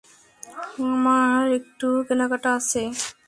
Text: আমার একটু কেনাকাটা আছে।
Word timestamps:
আমার 0.85 1.45
একটু 1.59 1.87
কেনাকাটা 2.07 2.49
আছে। 2.59 2.81